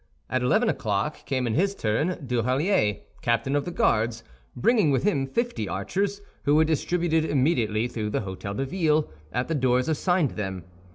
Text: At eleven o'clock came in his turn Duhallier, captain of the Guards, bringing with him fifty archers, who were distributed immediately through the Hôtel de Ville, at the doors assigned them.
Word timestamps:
At 0.31 0.41
eleven 0.41 0.67
o'clock 0.67 1.27
came 1.27 1.45
in 1.45 1.53
his 1.53 1.75
turn 1.75 2.25
Duhallier, 2.25 3.01
captain 3.21 3.55
of 3.55 3.65
the 3.65 3.71
Guards, 3.71 4.23
bringing 4.55 4.89
with 4.89 5.03
him 5.03 5.27
fifty 5.27 5.69
archers, 5.69 6.21
who 6.45 6.55
were 6.55 6.65
distributed 6.65 7.23
immediately 7.23 7.87
through 7.87 8.09
the 8.09 8.21
Hôtel 8.21 8.57
de 8.57 8.65
Ville, 8.65 9.11
at 9.31 9.47
the 9.47 9.53
doors 9.53 9.87
assigned 9.87 10.31
them. 10.31 10.63